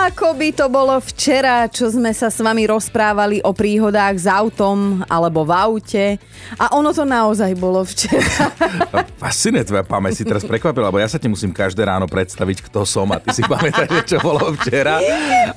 Ako 0.00 0.32
by 0.32 0.48
to 0.56 0.72
bolo 0.72 0.96
včera, 0.96 1.68
čo 1.68 1.92
sme 1.92 2.08
sa 2.16 2.32
s 2.32 2.40
vami 2.40 2.64
rozprávali 2.64 3.44
o 3.44 3.52
príhodách 3.52 4.16
s 4.16 4.24
autom 4.24 5.04
alebo 5.04 5.44
v 5.44 5.52
aute. 5.52 6.06
A 6.56 6.72
ono 6.72 6.96
to 6.96 7.04
naozaj 7.04 7.52
bolo 7.52 7.84
včera. 7.84 8.48
Fascinuje 9.20 9.60
tvoja 9.68 9.84
pamäť, 9.84 10.16
si 10.16 10.24
teraz 10.24 10.40
prekvapila, 10.48 10.88
lebo 10.88 10.96
ja 10.96 11.04
sa 11.04 11.20
ti 11.20 11.28
musím 11.28 11.52
každé 11.52 11.84
ráno 11.84 12.08
predstaviť, 12.08 12.64
kto 12.72 12.88
som 12.88 13.12
a 13.12 13.20
ty 13.20 13.28
si 13.36 13.44
pamätáš, 13.44 14.08
čo 14.08 14.24
bolo 14.24 14.56
včera. 14.56 15.04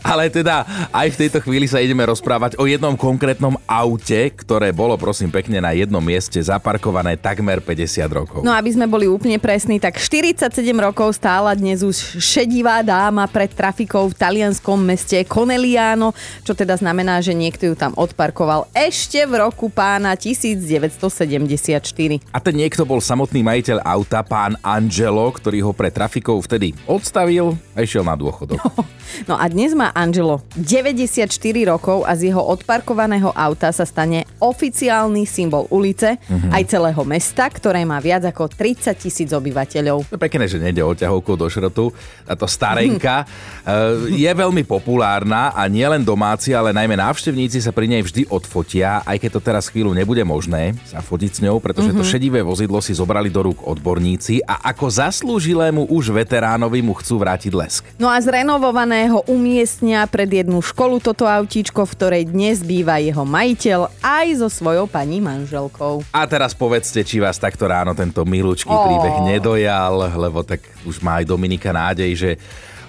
Ale 0.04 0.28
teda 0.28 0.68
aj 0.92 1.08
v 1.16 1.20
tejto 1.24 1.40
chvíli 1.40 1.64
sa 1.64 1.80
ideme 1.80 2.04
rozprávať 2.04 2.60
o 2.60 2.68
jednom 2.68 3.00
konkrétnom 3.00 3.56
aute, 3.64 4.28
ktoré 4.36 4.76
bolo 4.76 5.00
prosím 5.00 5.32
pekne 5.32 5.64
na 5.64 5.72
jednom 5.72 6.04
mieste 6.04 6.44
zaparkované 6.44 7.16
takmer 7.16 7.64
50 7.64 8.12
rokov. 8.12 8.40
No 8.44 8.52
aby 8.52 8.76
sme 8.76 8.92
boli 8.92 9.08
úplne 9.08 9.40
presní, 9.40 9.80
tak 9.80 9.96
47 9.96 10.52
rokov 10.84 11.16
stála 11.16 11.56
dnes 11.56 11.80
už 11.80 12.20
šedivá 12.20 12.84
dáma 12.84 13.24
pred 13.32 13.48
trafikou 13.56 14.12
v 14.12 14.16
talianskom 14.34 14.82
meste 14.82 15.22
Coneliano, 15.30 16.10
čo 16.42 16.58
teda 16.58 16.74
znamená, 16.74 17.22
že 17.22 17.38
niekto 17.38 17.70
ju 17.70 17.78
tam 17.78 17.94
odparkoval 17.94 18.66
ešte 18.74 19.22
v 19.30 19.46
roku 19.46 19.70
pána 19.70 20.18
1974. 20.18 21.54
A 22.34 22.42
ten 22.42 22.56
niekto 22.58 22.82
bol 22.82 22.98
samotný 22.98 23.46
majiteľ 23.46 23.86
auta, 23.86 24.26
pán 24.26 24.58
Angelo, 24.66 25.30
ktorý 25.30 25.70
ho 25.70 25.72
pre 25.78 25.94
trafikou 25.94 26.42
vtedy 26.42 26.74
odstavil 26.90 27.54
a 27.78 27.86
išiel 27.86 28.02
na 28.02 28.18
dôchodok. 28.18 28.58
No, 28.58 28.74
no 29.30 29.36
a 29.38 29.46
dnes 29.46 29.78
má 29.78 29.94
Angelo 29.94 30.42
94 30.58 31.30
rokov 31.70 32.02
a 32.10 32.18
z 32.18 32.34
jeho 32.34 32.42
odparkovaného 32.42 33.30
auta 33.38 33.70
sa 33.70 33.86
stane 33.86 34.26
oficiálny 34.42 35.30
symbol 35.30 35.70
ulice, 35.70 36.18
mm-hmm. 36.18 36.50
aj 36.58 36.64
celého 36.74 37.04
mesta, 37.06 37.46
ktoré 37.54 37.86
má 37.86 38.02
viac 38.02 38.26
ako 38.26 38.50
30 38.50 38.98
tisíc 38.98 39.30
obyvateľov. 39.30 40.10
To 40.10 40.18
je 40.18 40.26
pekné, 40.26 40.50
že 40.50 40.58
nejde 40.58 40.82
o 40.82 40.98
ťahovku 40.98 41.38
do 41.38 41.46
šrotu, 41.46 41.94
táto 42.26 42.50
starenka. 42.50 43.30
Mm. 43.62 44.18
je 44.24 44.32
veľmi 44.32 44.64
populárna 44.64 45.52
a 45.52 45.68
nielen 45.68 46.00
domáci, 46.00 46.56
ale 46.56 46.72
najmä 46.72 46.96
návštevníci 46.96 47.60
sa 47.60 47.76
pri 47.76 47.92
nej 47.92 48.02
vždy 48.08 48.32
odfotia, 48.32 49.04
aj 49.04 49.20
keď 49.20 49.30
to 49.36 49.42
teraz 49.44 49.68
chvíľu 49.68 49.92
nebude 49.92 50.24
možné 50.24 50.80
sa 50.88 51.04
fotiť 51.04 51.32
s 51.36 51.40
ňou, 51.44 51.60
pretože 51.60 51.92
mm-hmm. 51.92 52.00
to 52.00 52.08
mhm. 52.08 52.12
šedivé 52.16 52.40
vozidlo 52.40 52.80
si 52.80 52.96
zobrali 52.96 53.28
do 53.28 53.44
rúk 53.44 53.68
odborníci 53.68 54.40
a 54.48 54.72
ako 54.72 54.88
zaslúžilému 54.88 55.92
už 55.92 56.16
veteránovi 56.16 56.80
mu 56.80 56.96
chcú 56.96 57.20
vrátiť 57.20 57.52
lesk. 57.52 57.84
No 58.00 58.08
a 58.08 58.16
z 58.24 58.32
renovovaného 58.32 59.28
umiestnia 59.28 60.08
pred 60.08 60.32
jednu 60.32 60.64
školu 60.64 61.04
toto 61.04 61.28
autíčko, 61.28 61.84
v 61.84 61.92
ktorej 61.92 62.24
dnes 62.32 62.64
býva 62.64 63.04
jeho 63.04 63.28
majiteľ 63.28 63.92
aj 64.00 64.28
so 64.40 64.48
svojou 64.48 64.88
pani 64.88 65.20
manželkou. 65.20 66.08
A 66.16 66.24
teraz 66.24 66.56
povedzte, 66.56 67.04
či 67.04 67.20
vás 67.20 67.36
takto 67.36 67.68
ráno 67.68 67.92
tento 67.92 68.24
milúčký 68.24 68.72
oh. 68.72 68.88
príbeh 68.88 69.36
nedojal, 69.36 70.16
lebo 70.16 70.46
tak 70.48 70.64
už 70.88 71.04
má 71.04 71.20
aj 71.20 71.28
Dominika 71.28 71.76
nádej, 71.76 72.12
že 72.16 72.32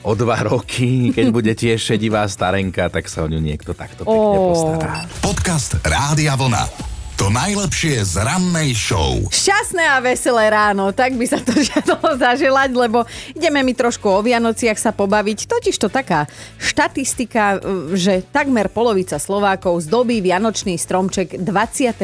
o 0.05 0.13
dva 0.13 0.37
roky, 0.45 1.11
keď 1.17 1.27
bude 1.33 1.53
tiež 1.57 1.81
šedivá 1.81 2.29
starenka, 2.29 2.93
tak 2.93 3.09
sa 3.09 3.25
o 3.25 3.29
ňu 3.29 3.41
niekto 3.41 3.73
takto 3.73 4.05
pekne 4.05 4.39
postará. 4.53 5.09
Podcast 5.25 5.81
Rádia 5.81 6.37
Vlna. 6.37 6.94
To 7.15 7.31
najlepšie 7.31 8.03
z 8.03 8.27
rannej 8.27 8.75
show. 8.75 9.23
Šťastné 9.31 9.87
a 9.87 10.03
veselé 10.03 10.51
ráno, 10.51 10.91
tak 10.91 11.15
by 11.15 11.23
sa 11.31 11.39
to 11.39 11.55
žiadalo 11.71 12.19
zaželať, 12.19 12.75
lebo 12.75 13.07
ideme 13.39 13.63
mi 13.63 13.71
trošku 13.71 14.11
o 14.11 14.19
Vianociach 14.19 14.75
sa 14.75 14.91
pobaviť. 14.91 15.47
Totiž 15.47 15.79
to 15.79 15.87
taká 15.87 16.27
štatistika, 16.59 17.63
že 17.95 18.27
takmer 18.35 18.67
polovica 18.67 19.15
Slovákov 19.23 19.87
zdobí 19.87 20.19
Vianočný 20.27 20.75
stromček 20.75 21.39
23. 21.39 22.03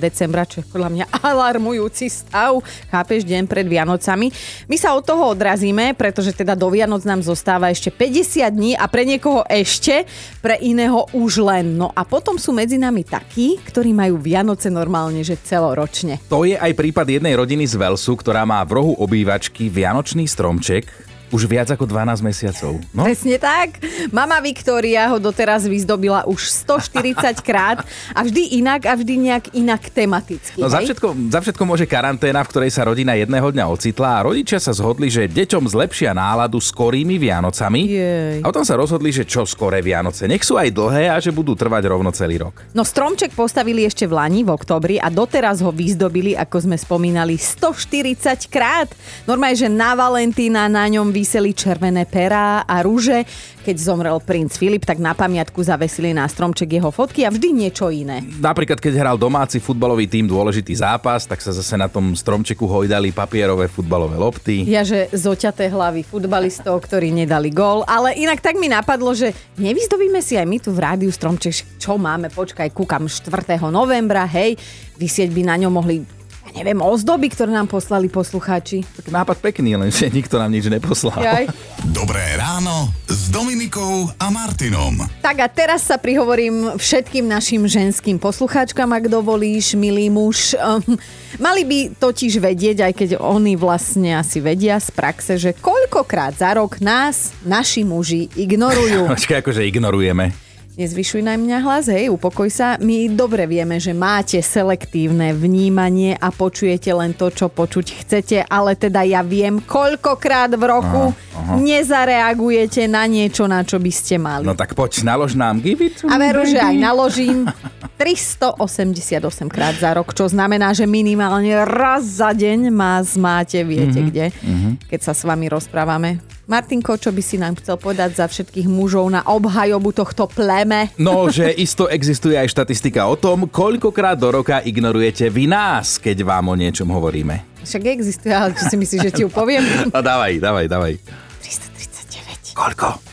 decembra, 0.00 0.48
čo 0.48 0.64
je 0.64 0.72
podľa 0.72 0.88
mňa 0.88 1.04
alarmujúci 1.36 2.08
stav. 2.08 2.64
Chápeš, 2.88 3.28
deň 3.28 3.44
pred 3.44 3.68
Vianocami. 3.68 4.32
My 4.72 4.76
sa 4.80 4.96
od 4.96 5.04
toho 5.04 5.36
odrazíme, 5.36 5.92
pretože 5.92 6.32
teda 6.32 6.56
do 6.56 6.72
Vianoc 6.72 7.04
nám 7.04 7.20
zostáva 7.20 7.68
ešte 7.68 7.92
50 7.92 8.48
dní 8.56 8.72
a 8.72 8.88
pre 8.88 9.04
niekoho 9.04 9.44
ešte, 9.52 10.08
pre 10.40 10.56
iného 10.64 11.04
už 11.12 11.44
len. 11.44 11.76
No 11.76 11.92
a 11.92 12.08
potom 12.08 12.40
sú 12.40 12.56
medzi 12.56 12.80
nami 12.80 13.04
takí, 13.04 13.60
ktorí 13.68 13.92
majú 13.92 14.29
Vianoce 14.30 14.70
normálne, 14.70 15.26
že 15.26 15.34
celoročne. 15.42 16.22
To 16.30 16.46
je 16.46 16.54
aj 16.54 16.70
prípad 16.78 17.18
jednej 17.18 17.34
rodiny 17.34 17.66
z 17.66 17.74
Velsu, 17.74 18.14
ktorá 18.14 18.46
má 18.46 18.62
v 18.62 18.78
rohu 18.78 18.92
obývačky 19.02 19.66
Vianočný 19.66 20.30
stromček, 20.30 20.86
už 21.30 21.46
viac 21.46 21.70
ako 21.70 21.86
12 21.86 22.20
mesiacov. 22.26 22.82
No? 22.90 23.06
Presne 23.06 23.38
tak. 23.38 23.78
Mama 24.10 24.38
Viktória 24.42 25.06
ho 25.10 25.18
doteraz 25.22 25.64
vyzdobila 25.64 26.26
už 26.26 26.50
140 26.66 27.38
krát 27.48 27.86
a 28.14 28.20
vždy 28.26 28.58
inak 28.58 28.86
a 28.86 28.94
vždy 28.98 29.14
nejak 29.30 29.44
inak 29.54 29.82
tematicky. 29.90 30.58
No 30.58 30.66
za 30.66 30.82
všetko, 30.82 31.30
za 31.30 31.40
všetko 31.40 31.62
môže 31.62 31.86
karanténa, 31.86 32.42
v 32.42 32.50
ktorej 32.50 32.70
sa 32.74 32.86
rodina 32.86 33.14
jedného 33.14 33.46
dňa 33.46 33.64
ocitla 33.70 34.20
a 34.20 34.24
rodičia 34.26 34.58
sa 34.58 34.74
zhodli, 34.74 35.06
že 35.06 35.30
deťom 35.30 35.70
zlepšia 35.70 36.10
náladu 36.10 36.58
skorými 36.58 37.16
Vianocami. 37.16 37.82
Jej. 37.86 38.38
A 38.42 38.46
potom 38.50 38.66
sa 38.66 38.74
rozhodli, 38.74 39.14
že 39.14 39.22
čo 39.24 39.46
skoré 39.46 39.80
Vianoce. 39.80 40.26
Nech 40.26 40.42
sú 40.42 40.58
aj 40.58 40.74
dlhé 40.74 41.10
a 41.10 41.16
že 41.22 41.30
budú 41.30 41.54
trvať 41.54 41.86
rovno 41.86 42.10
celý 42.10 42.42
rok. 42.42 42.66
No 42.74 42.82
stromček 42.82 43.32
postavili 43.32 43.86
ešte 43.86 44.10
v 44.10 44.18
Lani 44.18 44.42
v 44.42 44.50
oktobri 44.50 44.96
a 44.98 45.06
doteraz 45.06 45.62
ho 45.62 45.70
vyzdobili, 45.70 46.34
ako 46.34 46.66
sme 46.66 46.76
spomínali, 46.76 47.38
140 47.38 48.50
krát. 48.50 48.90
Normálne, 49.24 49.56
že 49.56 49.68
na 49.70 49.94
Valentína 49.94 50.66
na 50.66 50.88
ňom 50.90 51.14
vyseli 51.20 51.52
červené 51.52 52.08
perá 52.08 52.64
a 52.64 52.80
rúže. 52.80 53.28
Keď 53.60 53.76
zomrel 53.76 54.16
princ 54.24 54.56
Filip, 54.56 54.88
tak 54.88 54.96
na 54.96 55.12
pamiatku 55.12 55.60
zavesili 55.60 56.16
na 56.16 56.24
stromček 56.24 56.80
jeho 56.80 56.88
fotky 56.88 57.28
a 57.28 57.30
vždy 57.30 57.52
niečo 57.52 57.92
iné. 57.92 58.24
Napríklad, 58.40 58.80
keď 58.80 58.96
hral 58.96 59.20
domáci 59.20 59.60
futbalový 59.60 60.08
tým 60.08 60.24
dôležitý 60.24 60.72
zápas, 60.80 61.28
tak 61.28 61.44
sa 61.44 61.52
zase 61.52 61.76
na 61.76 61.92
tom 61.92 62.16
stromčeku 62.16 62.64
hojdali 62.64 63.12
papierové 63.12 63.68
futbalové 63.68 64.16
lopty. 64.16 64.64
Ja, 64.64 64.80
že 64.80 65.12
zoťaté 65.12 65.68
hlavy 65.68 66.08
futbalistov, 66.08 66.80
ktorí 66.88 67.12
nedali 67.12 67.52
gól, 67.52 67.84
ale 67.84 68.16
inak 68.16 68.40
tak 68.40 68.56
mi 68.56 68.72
napadlo, 68.72 69.12
že 69.12 69.36
nevyzdobíme 69.60 70.24
si 70.24 70.40
aj 70.40 70.46
my 70.48 70.56
tu 70.56 70.72
v 70.72 70.80
rádiu 70.80 71.12
stromček, 71.12 71.76
čo 71.76 72.00
máme, 72.00 72.32
počkaj, 72.32 72.72
kúkam 72.72 73.04
4. 73.04 73.60
novembra, 73.68 74.24
hej, 74.24 74.56
vysieť 74.96 75.28
by 75.36 75.42
na 75.44 75.60
ňom 75.60 75.72
mohli 75.76 76.19
neviem, 76.54 76.78
ozdoby, 76.82 77.30
ktoré 77.30 77.54
nám 77.54 77.70
poslali 77.70 78.10
poslucháči. 78.10 78.82
Tak 78.82 79.08
nápad 79.10 79.38
pekný, 79.40 79.78
len 79.78 79.90
že 79.94 80.10
nikto 80.18 80.36
nám 80.36 80.50
nič 80.50 80.66
neposlal. 80.66 81.18
Jaj. 81.20 81.46
Dobré 81.90 82.22
ráno 82.36 82.90
s 83.08 83.30
Dominikou 83.32 84.10
a 84.18 84.26
Martinom. 84.28 85.00
Tak 85.22 85.36
a 85.40 85.48
teraz 85.48 85.86
sa 85.86 85.96
prihovorím 85.96 86.76
všetkým 86.76 87.24
našim 87.26 87.64
ženským 87.64 88.18
poslucháčkam, 88.18 88.90
ak 88.90 89.08
dovolíš, 89.08 89.78
milý 89.78 90.10
muž. 90.10 90.58
Um, 90.58 90.98
mali 91.38 91.62
by 91.64 91.78
totiž 91.96 92.42
vedieť, 92.42 92.90
aj 92.90 92.92
keď 92.92 93.10
oni 93.18 93.54
vlastne 93.54 94.18
asi 94.18 94.42
vedia 94.42 94.76
z 94.82 94.90
praxe, 94.92 95.38
že 95.38 95.56
koľkokrát 95.56 96.36
za 96.36 96.58
rok 96.58 96.82
nás 96.82 97.32
naši 97.46 97.86
muži 97.86 98.28
ignorujú. 98.34 99.08
Počkaj, 99.14 99.40
akože 99.40 99.62
ignorujeme. 99.66 100.49
Nezvyšuj 100.78 101.26
na 101.26 101.34
mňa 101.34 101.58
hlas, 101.66 101.90
hej, 101.90 102.14
upokoj 102.14 102.46
sa. 102.46 102.78
My 102.78 103.10
dobre 103.10 103.42
vieme, 103.50 103.82
že 103.82 103.90
máte 103.90 104.38
selektívne 104.38 105.34
vnímanie 105.34 106.14
a 106.14 106.30
počujete 106.30 106.94
len 106.94 107.10
to, 107.10 107.26
čo 107.26 107.50
počuť 107.50 108.06
chcete, 108.06 108.38
ale 108.46 108.78
teda 108.78 109.02
ja 109.02 109.26
viem, 109.26 109.58
koľkokrát 109.58 110.54
v 110.54 110.62
roku 110.62 111.10
aha, 111.10 111.34
aha. 111.34 111.54
nezareagujete 111.58 112.86
na 112.86 113.02
niečo, 113.10 113.50
na 113.50 113.66
čo 113.66 113.82
by 113.82 113.90
ste 113.90 114.22
mali. 114.22 114.46
No 114.46 114.54
tak 114.54 114.78
poď, 114.78 115.02
nalož 115.02 115.34
nám, 115.34 115.58
give 115.58 115.82
it 115.82 116.06
A 116.06 116.14
veru, 116.22 116.46
že 116.46 116.62
aj 116.62 116.76
naložím 116.78 117.50
388 118.00 119.50
krát 119.50 119.74
za 119.74 119.90
rok, 119.90 120.14
čo 120.14 120.30
znamená, 120.30 120.70
že 120.70 120.86
minimálne 120.86 121.66
raz 121.66 122.22
za 122.22 122.30
deň 122.30 122.70
ma 122.70 123.02
zmáte, 123.02 123.60
viete 123.66 123.98
mm-hmm, 123.98 124.08
kde, 124.08 124.26
mm-hmm. 124.32 124.72
keď 124.86 125.00
sa 125.02 125.12
s 125.18 125.26
vami 125.26 125.50
rozprávame. 125.50 126.22
Martinko, 126.50 126.98
čo 126.98 127.14
by 127.14 127.22
si 127.22 127.38
nám 127.38 127.54
chcel 127.62 127.78
povedať 127.78 128.18
za 128.18 128.26
všetkých 128.26 128.66
mužov 128.66 129.06
na 129.06 129.22
obhajobu 129.22 129.94
tohto 129.94 130.26
pleme? 130.26 130.90
No, 130.98 131.30
že 131.30 131.46
isto 131.54 131.86
existuje 131.86 132.34
aj 132.34 132.50
štatistika 132.50 133.06
o 133.06 133.14
tom, 133.14 133.46
koľkokrát 133.46 134.18
do 134.18 134.34
roka 134.34 134.58
ignorujete 134.58 135.30
vy 135.30 135.46
nás, 135.46 136.02
keď 136.02 136.26
vám 136.26 136.50
o 136.50 136.58
niečom 136.58 136.90
hovoríme. 136.90 137.46
Však 137.62 137.94
existuje, 137.94 138.34
ale 138.34 138.58
čo 138.58 138.66
si 138.66 138.74
myslíš, 138.74 139.00
že 139.06 139.12
ti 139.14 139.22
ju 139.22 139.30
poviem? 139.30 139.62
No 139.94 140.02
dávaj, 140.02 140.42
dávaj, 140.42 140.66
dávaj. 140.66 140.94
339. 141.38 142.58
Koľko? 142.58 143.09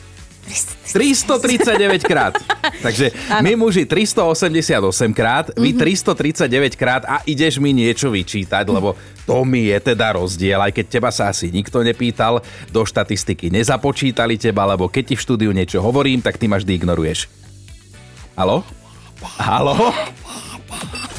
339 0.93 2.03
krát. 2.03 2.33
Takže 2.85 3.11
ano. 3.31 3.43
my 3.43 3.51
muži 3.67 3.83
388 3.83 5.13
krát, 5.13 5.45
vy 5.55 5.75
mm-hmm. 5.75 6.13
339 6.13 6.79
krát 6.79 7.03
a 7.03 7.23
ideš 7.27 7.59
mi 7.59 7.75
niečo 7.75 8.11
vyčítať, 8.13 8.65
lebo 8.69 8.95
to 9.27 9.43
mi 9.43 9.67
je 9.71 9.77
teda 9.93 10.15
rozdiel, 10.15 10.59
aj 10.63 10.71
keď 10.71 10.85
teba 10.87 11.09
sa 11.11 11.27
asi 11.27 11.51
nikto 11.51 11.83
nepýtal, 11.83 12.39
do 12.71 12.81
štatistiky 12.87 13.51
nezapočítali 13.51 14.39
teba, 14.39 14.63
lebo 14.63 14.87
keď 14.87 15.13
ti 15.13 15.15
v 15.19 15.23
štúdiu 15.23 15.51
niečo 15.51 15.83
hovorím, 15.83 16.23
tak 16.23 16.39
ty 16.39 16.47
ma 16.47 16.59
vždy 16.59 16.71
ignoruješ. 16.79 17.27
Halo? 18.37 18.63
Halo? 19.41 19.91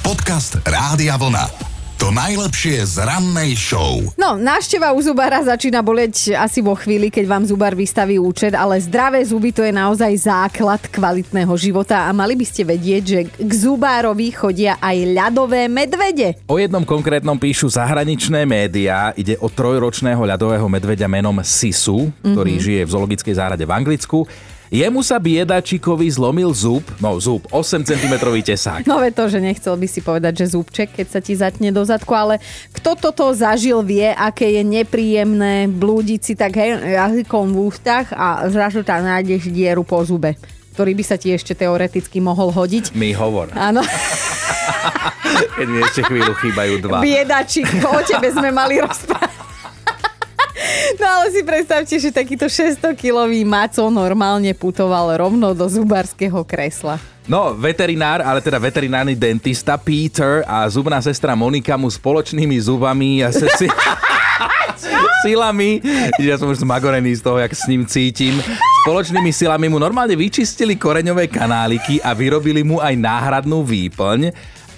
Podcast 0.01 0.63
Rádia 0.65 1.19
Vlna. 1.19 1.68
To 1.99 2.15
najlepšie 2.15 2.79
z 2.87 3.03
rannej 3.03 3.59
show. 3.59 3.99
No, 4.15 4.39
návšteva 4.39 4.95
u 4.95 5.03
zubára 5.03 5.43
začína 5.43 5.83
boleť 5.83 6.31
asi 6.39 6.63
vo 6.63 6.79
chvíli, 6.79 7.11
keď 7.11 7.27
vám 7.27 7.43
zubár 7.43 7.75
vystaví 7.75 8.23
účet, 8.23 8.55
ale 8.55 8.79
zdravé 8.79 9.19
zuby 9.27 9.51
to 9.51 9.67
je 9.67 9.75
naozaj 9.75 10.15
základ 10.15 10.79
kvalitného 10.95 11.51
života 11.59 12.07
a 12.07 12.15
mali 12.15 12.39
by 12.39 12.47
ste 12.47 12.63
vedieť, 12.63 13.03
že 13.03 13.21
k 13.35 13.51
zubárovi 13.51 14.31
chodia 14.31 14.79
aj 14.79 14.95
ľadové 15.11 15.67
medvede. 15.67 16.39
O 16.47 16.63
jednom 16.63 16.87
konkrétnom 16.87 17.35
píšu 17.35 17.67
zahraničné 17.67 18.47
médiá. 18.47 19.11
Ide 19.19 19.35
o 19.43 19.51
trojročného 19.51 20.23
ľadového 20.23 20.71
medveďa 20.71 21.11
menom 21.11 21.43
Sisu, 21.43 22.15
ktorý 22.23 22.63
mm-hmm. 22.63 22.67
žije 22.79 22.81
v 22.87 22.93
zoologickej 22.95 23.35
záhrade 23.35 23.67
v 23.67 23.75
Anglicku. 23.75 24.23
Jemu 24.69 25.01
sa 25.01 25.17
biedačikovi 25.17 26.13
zlomil 26.13 26.53
zub, 26.53 26.85
no 27.01 27.17
zub, 27.17 27.49
8 27.49 27.89
cm 27.89 28.15
tesák. 28.45 28.85
No 28.85 29.01
ve 29.01 29.09
to, 29.09 29.25
že 29.25 29.41
nechcel 29.41 29.73
by 29.81 29.89
si 29.89 30.05
povedať, 30.05 30.45
že 30.45 30.53
zúbček, 30.53 30.93
keď 30.93 31.07
sa 31.09 31.21
ti 31.25 31.33
zatne 31.33 31.73
do 31.73 31.81
zadku, 31.81 32.13
ale 32.13 32.37
kto 32.77 32.93
toto 32.93 33.33
zažil 33.33 33.81
vie, 33.81 34.13
aké 34.13 34.61
je 34.61 34.63
nepríjemné 34.69 35.73
blúdiť 35.73 36.21
si 36.21 36.33
tak 36.37 36.61
hej, 36.61 36.77
jazykom 36.85 37.57
v 37.57 37.59
ústach 37.65 38.13
a 38.13 38.45
zrazu 38.53 38.85
tam 38.85 39.09
nájdeš 39.09 39.49
dieru 39.49 39.89
po 39.89 40.05
zube 40.05 40.37
ktorý 40.79 40.95
by 40.95 41.03
sa 41.03 41.19
ti 41.19 41.35
ešte 41.35 41.59
teoreticky 41.59 42.23
mohol 42.23 42.55
hodiť. 42.55 42.95
Mi 42.95 43.11
hovor. 43.11 43.51
Áno. 43.59 43.83
Keď 45.59 45.67
mi 45.67 45.83
ešte 45.83 46.07
chvíľu 46.07 46.39
chýbajú 46.39 46.79
dva. 46.87 47.03
Biedačik, 47.03 47.67
o 47.83 47.99
tebe 48.07 48.31
sme 48.31 48.55
mali 48.55 48.79
rozprávať. 48.79 49.28
No 50.99 51.07
ale 51.07 51.31
si 51.31 51.41
predstavte, 51.45 51.95
že 52.01 52.11
takýto 52.11 52.47
600-kilový 52.51 53.45
maco 53.47 53.87
normálne 53.93 54.51
putoval 54.57 55.15
rovno 55.19 55.55
do 55.55 55.67
zubárskeho 55.69 56.43
kresla. 56.43 56.99
No, 57.29 57.53
veterinár, 57.53 58.25
ale 58.25 58.41
teda 58.41 58.57
veterinárny 58.57 59.13
dentista 59.13 59.77
Peter 59.77 60.41
a 60.49 60.65
zubná 60.73 60.97
sestra 61.05 61.37
Monika 61.37 61.77
mu 61.77 61.93
spoločnými 61.93 62.57
zubami 62.57 63.21
a 63.21 63.29
se 63.29 63.47
si... 63.61 63.69
silami, 65.19 65.83
ja 66.23 66.39
som 66.39 66.47
už 66.47 66.63
zmagorený 66.63 67.19
z 67.19 67.23
toho, 67.27 67.43
jak 67.43 67.51
s 67.51 67.67
ním 67.67 67.83
cítim, 67.83 68.39
spoločnými 68.87 69.35
silami 69.35 69.67
mu 69.67 69.83
normálne 69.83 70.15
vyčistili 70.15 70.79
koreňové 70.79 71.27
kanáliky 71.27 71.99
a 71.99 72.15
vyrobili 72.15 72.63
mu 72.63 72.79
aj 72.79 72.95
náhradnú 72.95 73.67
výplň 73.67 74.31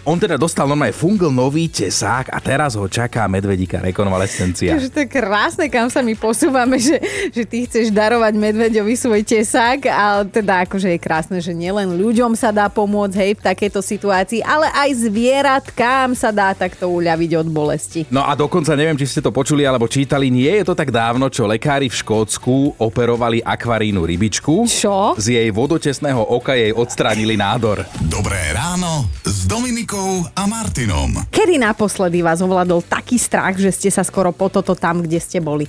on 0.05 0.17
teda 0.17 0.41
dostal 0.41 0.65
normálne 0.65 0.97
fungl 0.97 1.29
nový 1.29 1.69
tesák 1.69 2.33
a 2.33 2.41
teraz 2.41 2.73
ho 2.73 2.89
čaká 2.89 3.29
medvedíka 3.29 3.85
rekonvalescencia. 3.85 4.73
Takže 4.73 4.91
to 4.93 4.99
je 5.05 5.09
krásne, 5.13 5.67
kam 5.69 5.93
sa 5.93 6.01
my 6.01 6.17
posúvame, 6.17 6.81
že, 6.81 6.97
že 7.31 7.43
ty 7.45 7.69
chceš 7.69 7.93
darovať 7.93 8.33
medveďovi 8.33 8.95
svoj 8.97 9.21
tesák 9.21 9.85
a 9.93 10.25
teda 10.25 10.65
akože 10.65 10.97
je 10.97 11.01
krásne, 11.01 11.39
že 11.45 11.53
nielen 11.53 12.01
ľuďom 12.01 12.33
sa 12.33 12.49
dá 12.49 12.73
pomôcť 12.73 13.17
hej 13.21 13.33
v 13.37 13.43
takejto 13.45 13.81
situácii, 13.85 14.41
ale 14.41 14.73
aj 14.73 15.05
zvieratkám 15.05 16.17
sa 16.17 16.33
dá 16.33 16.57
takto 16.57 16.89
uľaviť 16.89 17.31
od 17.37 17.49
bolesti. 17.53 18.01
No 18.09 18.25
a 18.25 18.33
dokonca 18.33 18.73
neviem, 18.73 18.97
či 18.97 19.05
ste 19.05 19.21
to 19.21 19.29
počuli 19.29 19.69
alebo 19.69 19.85
čítali, 19.85 20.33
nie 20.33 20.51
je 20.63 20.65
to 20.65 20.75
tak 20.75 20.89
dávno, 20.89 21.29
čo 21.29 21.45
lekári 21.45 21.93
v 21.93 21.99
Škótsku 22.01 22.81
operovali 22.81 23.45
akvarínu 23.45 24.01
rybičku. 24.01 24.65
Čo? 24.65 25.21
Z 25.21 25.37
jej 25.37 25.49
vodotesného 25.53 26.25
oka 26.25 26.57
jej 26.57 26.73
odstránili 26.73 27.37
nádor. 27.37 27.85
Dobré 28.09 28.41
ráno 28.57 29.05
s 29.27 29.45
Dominikou 29.45 29.90
Dominikou 29.91 30.23
a 30.39 30.47
Martinom. 30.47 31.11
Kedy 31.35 31.59
naposledy 31.59 32.23
vás 32.23 32.39
ovládol 32.39 32.79
taký 32.87 33.19
strach, 33.19 33.59
že 33.59 33.75
ste 33.75 33.91
sa 33.91 34.07
skoro 34.07 34.31
po 34.31 34.47
toto 34.47 34.79
tam, 34.79 35.03
kde 35.03 35.19
ste 35.19 35.43
boli? 35.43 35.67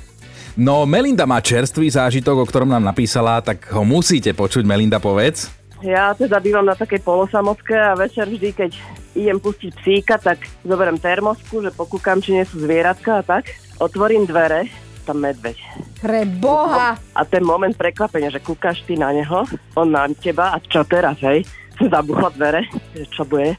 No, 0.54 0.86
Melinda 0.86 1.26
má 1.26 1.42
čerstvý 1.42 1.90
zážitok, 1.90 2.38
o 2.38 2.46
ktorom 2.46 2.70
nám 2.70 2.86
napísala, 2.86 3.42
tak 3.42 3.74
ho 3.74 3.82
musíte 3.82 4.30
počuť, 4.38 4.62
Melinda, 4.62 5.02
povedz. 5.02 5.50
Ja 5.82 6.14
teda 6.14 6.38
bývam 6.38 6.62
na 6.62 6.78
takej 6.78 7.02
polosamotke 7.02 7.74
a 7.74 7.98
večer 7.98 8.30
vždy, 8.30 8.54
keď 8.54 8.72
idem 9.18 9.42
pustiť 9.42 9.72
psíka, 9.82 10.22
tak 10.22 10.46
zoberiem 10.62 11.02
termosku, 11.02 11.66
že 11.66 11.74
pokúkam, 11.74 12.22
či 12.22 12.38
nie 12.38 12.46
sú 12.46 12.62
zvieratka 12.62 13.26
a 13.26 13.26
tak. 13.26 13.50
Otvorím 13.82 14.30
dvere, 14.30 14.70
tam 15.02 15.18
medveď. 15.18 15.58
Pre 15.98 16.22
boha! 16.38 16.94
A 17.18 17.22
ten 17.26 17.42
moment 17.42 17.74
prekvapenia, 17.74 18.30
že 18.30 18.38
kúkaš 18.38 18.86
ty 18.86 19.02
na 19.02 19.10
neho, 19.18 19.50
on 19.74 19.90
na 19.90 20.06
teba 20.14 20.54
a 20.54 20.62
čo 20.62 20.86
teraz, 20.86 21.18
hej? 21.26 21.42
Zabuchla 21.82 22.30
dvere, 22.38 22.70
že 22.94 23.10
čo 23.10 23.26
bude? 23.26 23.58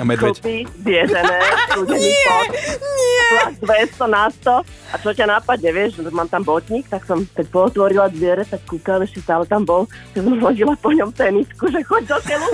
A 0.00 0.02
medveď. 0.08 0.40
Chlpy, 0.40 0.64
zjedené, 0.80 1.40
Nie, 1.92 2.40
nie. 2.80 3.28
200 3.60 4.08
na 4.08 4.32
100. 4.32 4.64
A 4.64 4.94
čo 4.96 5.10
ťa 5.12 5.26
napadne, 5.28 5.68
vieš, 5.68 6.00
že 6.00 6.08
mám 6.08 6.28
tam 6.32 6.40
botník, 6.40 6.88
tak 6.88 7.04
som 7.04 7.28
keď 7.36 7.46
pootvorila 7.52 8.08
dviere, 8.08 8.48
tak 8.48 8.64
kúkal, 8.64 9.04
ešte 9.04 9.20
stále 9.20 9.44
tam 9.44 9.68
bol, 9.68 9.84
že 10.16 10.24
som 10.24 10.36
hodila 10.40 10.72
po 10.80 10.92
ňom 10.96 11.12
tenisku, 11.12 11.68
že 11.68 11.84
choď 11.84 12.08
do 12.08 12.18
keľu. 12.24 12.48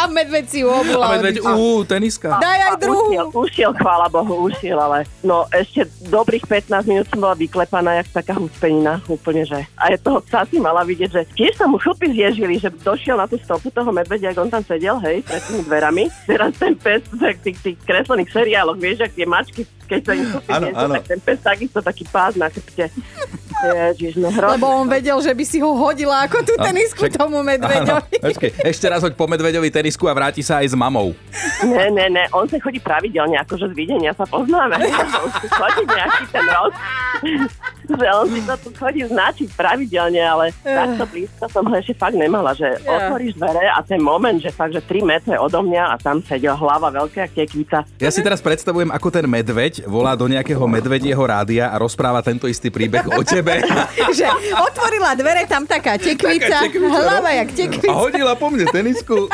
A 0.00 0.08
medveď 0.08 0.44
si 0.48 0.58
ju 0.64 0.68
obula. 0.68 1.12
A 1.12 1.20
medveď, 1.20 1.40
ú, 1.44 1.84
teniska. 1.84 2.40
Daj 2.40 2.60
aj 2.60 2.74
druhú. 2.80 3.08
Ušiel, 3.08 3.26
ušiel, 3.32 3.72
chvála 3.76 4.06
Bohu, 4.12 4.48
ušiel, 4.48 4.76
ale 4.76 5.04
no 5.24 5.44
ešte 5.52 5.88
dobrých 6.08 6.44
15 6.48 6.88
minút 6.88 7.06
som 7.08 7.20
bola 7.20 7.36
vyklepaná, 7.36 8.00
jak 8.00 8.08
taká 8.24 8.36
huspenina, 8.36 9.00
úplne, 9.08 9.44
že. 9.44 9.64
A 9.76 9.92
je 9.92 9.98
toho 10.00 10.20
psa 10.24 10.44
si 10.48 10.60
mala 10.60 10.84
vidieť, 10.84 11.10
že 11.10 11.22
tiež 11.36 11.56
sa 11.56 11.68
mu 11.68 11.80
chlpy 11.80 12.12
zježili, 12.12 12.60
že 12.60 12.72
došiel 12.72 13.16
na 13.16 13.28
tú 13.28 13.36
stopu 13.40 13.68
toho 13.72 13.88
medvedia, 13.92 14.32
ak 14.32 14.40
on 14.40 14.52
tam 14.52 14.64
sedel, 14.64 14.96
hej, 15.04 15.24
pred 15.24 15.42
tými 15.44 15.62
dverami. 15.64 16.04
Teraz 16.28 16.52
ten 16.56 16.74
pes, 16.76 17.04
tak 17.16 17.40
tých, 17.44 17.58
tých 17.60 17.76
kreslených 17.84 18.32
seriáloch, 18.32 18.76
vieš, 18.76 19.04
ak 19.04 19.12
tie 19.16 19.26
mačky, 19.28 19.62
keď 19.88 20.00
sa 20.04 20.12
im 20.16 20.26
chlpy 20.28 20.50
tak 20.70 21.04
ten 21.08 21.20
pes 21.20 21.38
takisto 21.40 21.78
taký 21.82 22.04
pás 22.08 22.32
na 22.36 22.48
chrbte. 22.48 22.88
Ježiš, 23.62 24.12
no 24.16 24.28
hrozné. 24.28 24.56
Lebo 24.56 24.66
on 24.70 24.86
vedel, 24.86 25.18
že 25.18 25.30
by 25.30 25.44
si 25.44 25.58
ho 25.58 25.70
hodila 25.70 26.24
ako 26.24 26.40
tú 26.42 26.54
No, 26.54 26.64
tenisku 26.64 27.02
však- 27.02 27.14
tomu 27.14 27.36
Áno, 27.36 27.46
medveďovi. 27.46 28.16
počkej, 28.18 28.50
ešte 28.62 28.86
raz 28.86 29.00
hoď 29.00 29.12
po 29.12 29.26
medveďovi 29.26 29.68
tenisku 29.68 30.04
a 30.04 30.12
vráti 30.12 30.40
sa 30.40 30.58
aj 30.58 30.66
s 30.66 30.74
mamou. 30.74 31.12
Ne, 31.62 31.86
ne, 31.88 32.06
ne, 32.10 32.24
on 32.30 32.44
sa 32.44 32.56
chodí 32.56 32.78
pravidelne, 32.78 33.36
akože 33.38 33.68
z 33.68 33.74
videnia 33.74 34.12
sa 34.12 34.24
poznáme. 34.24 34.80
Chodí 35.60 35.82
nejaký 35.84 36.24
ten 36.30 36.46
rok, 36.46 36.72
že 38.00 38.06
on 38.06 38.26
si 38.28 38.40
to 38.42 38.54
tu 38.60 38.68
chodí 38.74 39.02
značiť 39.02 39.48
pravidelne, 39.54 40.20
ale 40.20 40.44
takto 40.62 41.04
blízko 41.06 41.44
som 41.50 41.64
ho 41.66 41.74
ešte 41.74 41.94
fakt 41.94 42.14
nemala, 42.14 42.54
že 42.54 42.68
Ja. 42.80 43.10
otvoríš 43.10 43.34
dvere 43.34 43.66
a 43.66 43.80
ten 43.82 43.98
moment, 43.98 44.38
že 44.38 44.50
fakt, 44.50 44.72
že 44.72 44.82
3 44.82 45.02
metre 45.02 45.34
odo 45.36 45.60
mňa 45.60 45.82
a 45.90 45.94
tam 45.96 46.22
sedel 46.22 46.54
hlava 46.54 46.90
veľká 46.90 47.28
tekvica. 47.30 47.82
Ja 47.98 48.10
si 48.10 48.22
teraz 48.22 48.38
predstavujem, 48.40 48.90
ako 48.90 49.08
ten 49.10 49.26
medveď 49.26 49.84
volá 49.84 50.14
do 50.14 50.26
nejakého 50.26 50.62
medvedieho 50.64 51.20
rádia 51.20 51.70
a 51.70 51.76
rozpráva 51.76 52.22
tento 52.22 52.46
istý 52.46 52.70
príbeh 52.70 53.06
o 53.10 53.22
tebe. 53.22 53.60
že 54.18 54.26
otvorila 54.54 55.14
dvere, 55.14 55.44
tam 55.46 55.66
taká 55.66 55.98
tekvica, 55.98 56.46
Taká 56.46 56.70
tekvica, 56.70 56.94
hlava 56.94 57.30
no. 57.30 57.38
jak 57.42 57.48
tekvica. 57.52 57.90
A 57.90 57.98
hodila 57.98 58.32
po 58.38 58.46
mne 58.48 58.66
tenisku. 58.68 59.26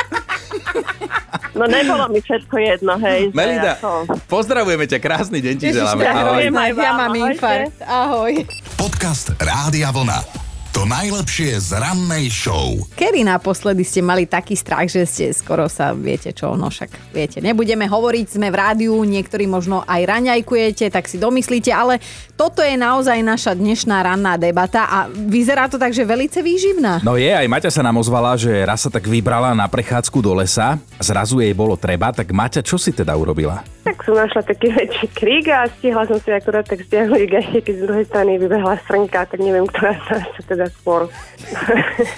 No 1.56 1.64
nebolo 1.64 2.04
mi 2.12 2.20
všetko 2.20 2.54
jedno, 2.54 3.00
hej. 3.00 3.32
Melinda, 3.32 3.80
ako- 3.80 4.12
pozdravujeme 4.28 4.84
ťa, 4.84 4.98
krásny 5.00 5.40
deň 5.40 5.54
ti 5.56 5.72
želáme. 5.72 6.04
Ahoj. 6.04 6.44
ja 6.76 6.92
mám 6.92 7.10
ahojte. 7.10 7.32
infarkt. 7.32 7.78
Ahoj. 7.80 8.32
Podcast 8.76 9.32
Rádia 9.40 9.88
Vlna. 9.88 10.35
To 10.76 10.84
najlepšie 10.84 11.56
z 11.56 11.72
rannej 11.80 12.28
show. 12.28 12.76
Kedy 13.00 13.24
naposledy 13.24 13.80
ste 13.80 14.04
mali 14.04 14.28
taký 14.28 14.52
strach, 14.52 14.84
že 14.92 15.08
ste 15.08 15.32
skoro 15.32 15.72
sa 15.72 15.96
viete 15.96 16.36
čo, 16.36 16.52
no 16.52 16.68
však 16.68 17.16
viete, 17.16 17.40
nebudeme 17.40 17.88
hovoriť, 17.88 18.36
sme 18.36 18.52
v 18.52 18.60
rádiu, 18.60 18.92
niektorí 19.08 19.48
možno 19.48 19.80
aj 19.88 20.04
raňajkujete, 20.04 20.92
tak 20.92 21.08
si 21.08 21.16
domyslíte, 21.16 21.72
ale 21.72 21.96
toto 22.36 22.60
je 22.60 22.76
naozaj 22.76 23.24
naša 23.24 23.56
dnešná 23.56 24.04
ranná 24.04 24.36
debata 24.36 24.84
a 24.84 24.98
vyzerá 25.08 25.64
to 25.72 25.80
tak, 25.80 25.96
že 25.96 26.04
velice 26.04 26.44
výživná. 26.44 27.00
No 27.00 27.16
je, 27.16 27.32
aj 27.32 27.48
Maťa 27.48 27.72
sa 27.72 27.80
nám 27.80 27.96
ozvala, 27.96 28.36
že 28.36 28.52
raz 28.60 28.84
sa 28.84 28.92
tak 28.92 29.08
vybrala 29.08 29.56
na 29.56 29.72
prechádzku 29.72 30.20
do 30.20 30.36
lesa, 30.36 30.76
zrazu 31.00 31.40
jej 31.40 31.56
bolo 31.56 31.80
treba, 31.80 32.12
tak 32.12 32.28
Maťa, 32.28 32.60
čo 32.60 32.76
si 32.76 32.92
teda 32.92 33.16
urobila? 33.16 33.64
Tak 33.80 33.95
som 34.06 34.14
našla 34.14 34.40
taký 34.40 34.70
väčší 34.78 35.06
krík 35.10 35.50
a 35.50 35.66
stihla 35.68 36.06
som 36.06 36.16
si 36.16 36.30
akurát 36.30 36.62
tak 36.62 36.80
stiahnuť 36.80 37.22
gajky, 37.26 37.58
keď 37.60 37.74
z 37.74 37.82
druhej 37.82 38.04
strany 38.06 38.38
vybehla 38.38 38.78
srnka, 38.86 39.26
tak 39.26 39.38
neviem, 39.38 39.66
ktorá 39.66 39.98
sa 40.06 40.16
teda 40.46 40.70
skôr. 40.72 41.10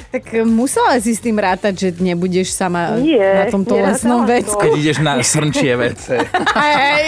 Tak 0.09 0.25
e, 0.31 0.41
musela 0.41 0.97
si 0.99 1.13
s 1.13 1.21
tým 1.21 1.37
rátať, 1.37 1.75
že 1.77 1.89
nebudeš 1.95 2.51
sama 2.51 2.97
Nie, 2.97 3.45
na 3.45 3.47
tomto 3.49 3.77
lesnom 3.77 4.25
vecku. 4.25 4.57
Keď 4.57 4.73
ideš 4.75 4.99
na 4.99 5.21
srnčie 5.21 5.73
vece. 5.81 6.25
Hej. 6.55 7.05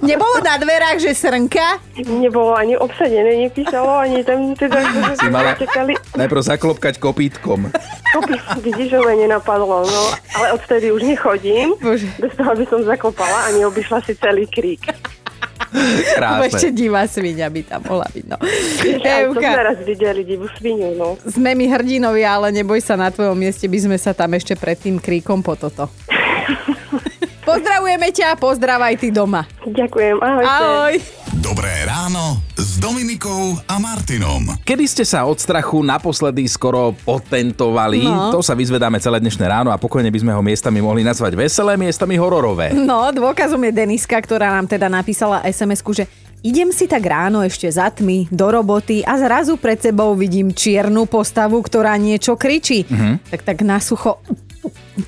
Nebolo 0.00 0.40
na 0.40 0.56
dverách, 0.56 0.98
že 0.98 1.12
srnka? 1.12 1.80
Nebolo 1.98 2.52
ani 2.52 2.74
obsadené, 2.74 3.36
nepísalo, 3.38 4.00
ani 4.00 4.20
tam 4.22 4.52
teda 4.52 4.78
Si 5.14 5.28
mala 5.28 5.54
čakali. 5.54 5.92
najprv 6.14 6.40
zaklopkať 6.42 6.94
kopítkom. 6.96 7.68
Kopy, 8.12 8.34
vidíš, 8.62 8.96
že 8.96 8.98
ma 8.98 9.12
nenapadlo, 9.12 9.84
no. 9.84 10.02
Ale 10.34 10.52
odtedy 10.52 10.88
už 10.88 11.04
nechodím, 11.04 11.76
Bože. 11.76 12.08
bez 12.16 12.32
toho, 12.32 12.48
aby 12.50 12.64
som 12.64 12.80
zakopala, 12.82 13.46
ani 13.46 13.60
obišla 13.86 14.02
si 14.02 14.12
celý 14.18 14.44
krík. 14.50 14.82
Lebo 16.16 16.46
ešte 16.46 16.70
Krásne. 16.70 16.78
divá 16.78 17.02
svinia 17.06 17.46
by 17.46 17.60
tam 17.62 17.80
mohla 17.86 18.06
byť. 18.10 18.24
No. 18.26 18.38
To 18.38 18.86
sme 18.98 19.12
Evka, 19.30 19.50
raz 19.62 19.78
videli 19.86 20.22
divú 20.26 20.46
svinu, 20.58 20.94
no. 20.98 21.14
sme 21.26 21.54
my 21.54 21.66
hrdinovia, 21.70 22.38
ale 22.38 22.50
neboj 22.54 22.82
sa, 22.82 22.98
na 22.98 23.10
tvojom 23.10 23.36
mieste 23.38 23.66
by 23.70 23.78
sme 23.78 23.96
sa 23.98 24.10
tam 24.16 24.34
ešte 24.34 24.58
pred 24.58 24.78
tým 24.78 24.98
kríkom 24.98 25.42
po 25.42 25.54
toto. 25.58 25.90
Pozdravujeme 27.48 28.10
ťa, 28.10 28.34
pozdravaj 28.42 28.94
ty 28.98 29.14
doma. 29.14 29.46
Ďakujem, 29.62 30.16
ahojte. 30.18 30.50
Ahoj. 30.50 30.94
Dobré 31.38 31.70
ráno 31.86 32.42
s 32.76 32.84
Dominikou 32.84 33.56
a 33.72 33.80
Martinom. 33.80 34.52
Kedy 34.60 34.84
ste 34.84 35.00
sa 35.08 35.24
od 35.24 35.40
strachu 35.40 35.80
naposledy 35.80 36.44
skoro 36.44 36.92
potentovali? 36.92 38.04
No. 38.04 38.28
To 38.36 38.44
sa 38.44 38.52
vyzvedáme 38.52 39.00
celé 39.00 39.16
dnešné 39.16 39.48
ráno 39.48 39.72
a 39.72 39.80
pokojne 39.80 40.12
by 40.12 40.20
sme 40.20 40.36
ho 40.36 40.44
miestami 40.44 40.84
mohli 40.84 41.00
nazvať 41.00 41.40
veselé, 41.40 41.80
miestami 41.80 42.20
hororové. 42.20 42.76
No, 42.76 43.08
dôkazom 43.16 43.64
je 43.64 43.72
Deniska, 43.72 44.20
ktorá 44.20 44.52
nám 44.52 44.68
teda 44.68 44.92
napísala 44.92 45.40
SMS-ku, 45.48 45.96
že 45.96 46.04
idem 46.44 46.68
si 46.68 46.84
tak 46.84 47.00
ráno 47.00 47.40
ešte 47.40 47.64
za 47.64 47.88
tmy 47.88 48.28
do 48.28 48.44
roboty 48.52 49.00
a 49.08 49.16
zrazu 49.16 49.56
pred 49.56 49.80
sebou 49.80 50.12
vidím 50.12 50.52
čiernu 50.52 51.08
postavu, 51.08 51.64
ktorá 51.64 51.96
niečo 51.96 52.36
kričí. 52.36 52.84
Tak 53.32 53.40
tak 53.40 53.64
na 53.64 53.80
sucho 53.80 54.20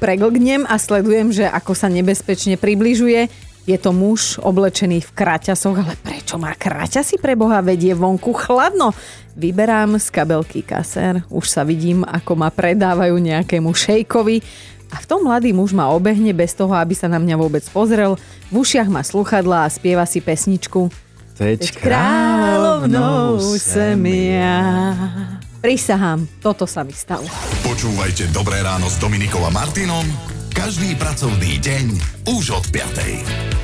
preglgnem 0.00 0.64
a 0.64 0.80
sledujem, 0.80 1.36
že 1.36 1.44
ako 1.44 1.76
sa 1.76 1.92
nebezpečne 1.92 2.56
približuje. 2.56 3.28
Je 3.68 3.76
to 3.76 3.92
muž 3.92 4.40
oblečený 4.40 5.04
v 5.04 5.10
kraťasoch, 5.12 5.76
ale 5.76 5.92
prečo 6.00 6.40
má 6.40 6.56
kraťasy 6.56 7.20
pre 7.20 7.36
Boha 7.36 7.60
vedie 7.60 7.92
vonku 7.92 8.32
chladno? 8.32 8.96
Vyberám 9.36 10.00
z 10.00 10.08
kabelky 10.08 10.64
kaser, 10.64 11.20
už 11.28 11.44
sa 11.52 11.68
vidím, 11.68 12.00
ako 12.00 12.32
ma 12.32 12.48
predávajú 12.48 13.20
nejakému 13.20 13.68
šejkovi 13.68 14.40
a 14.88 14.96
v 14.96 15.04
tom 15.04 15.28
mladý 15.28 15.52
muž 15.52 15.76
ma 15.76 15.92
obehne 15.92 16.32
bez 16.32 16.56
toho, 16.56 16.72
aby 16.72 16.96
sa 16.96 17.12
na 17.12 17.20
mňa 17.20 17.36
vôbec 17.36 17.60
pozrel. 17.68 18.16
V 18.48 18.64
ušiach 18.64 18.88
má 18.88 19.04
sluchadla 19.04 19.68
a 19.68 19.72
spieva 19.72 20.08
si 20.08 20.24
pesničku. 20.24 20.88
Teď 21.36 21.76
kráľovnou 21.76 23.36
sem 23.60 24.00
ja. 24.32 24.64
Prisahám, 25.60 26.24
toto 26.40 26.64
sa 26.64 26.88
mi 26.88 26.96
stalo. 26.96 27.28
Počúvajte 27.68 28.32
Dobré 28.32 28.64
ráno 28.64 28.88
s 28.88 28.96
Dominikou 28.96 29.44
a 29.44 29.52
Martinom 29.52 30.08
každý 30.58 30.98
pracovný 30.98 31.62
deň 31.62 31.86
už 32.34 32.50
od 32.50 32.66
5. 32.74 33.57